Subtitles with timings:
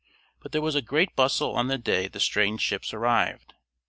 [0.41, 3.53] But there was a great bustle on the day the strange ships arrived.